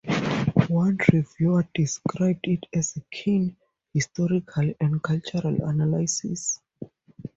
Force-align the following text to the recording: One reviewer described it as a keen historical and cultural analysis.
One 0.67 0.97
reviewer 1.13 1.67
described 1.75 2.47
it 2.47 2.65
as 2.73 2.95
a 2.95 3.01
keen 3.11 3.55
historical 3.93 4.73
and 4.79 5.03
cultural 5.03 5.55
analysis. 5.63 6.59